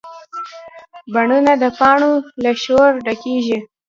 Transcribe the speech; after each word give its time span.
بڼونه 1.13 1.53
د 1.63 1.65
پاڼو 1.79 2.13
له 2.43 2.51
شور 2.63 2.91
ډکېږي 3.05 3.59